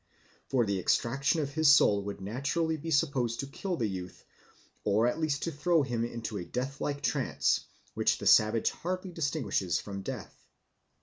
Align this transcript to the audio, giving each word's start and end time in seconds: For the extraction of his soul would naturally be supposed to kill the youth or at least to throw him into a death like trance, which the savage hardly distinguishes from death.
For 0.47 0.65
the 0.65 0.79
extraction 0.79 1.41
of 1.41 1.53
his 1.53 1.67
soul 1.67 2.01
would 2.05 2.21
naturally 2.21 2.75
be 2.75 2.89
supposed 2.89 3.39
to 3.41 3.45
kill 3.45 3.77
the 3.77 3.85
youth 3.85 4.25
or 4.83 5.05
at 5.05 5.19
least 5.19 5.43
to 5.43 5.51
throw 5.51 5.83
him 5.83 6.03
into 6.03 6.37
a 6.39 6.43
death 6.43 6.81
like 6.81 7.03
trance, 7.03 7.67
which 7.93 8.17
the 8.17 8.25
savage 8.25 8.71
hardly 8.71 9.11
distinguishes 9.11 9.79
from 9.79 10.01
death. 10.01 10.35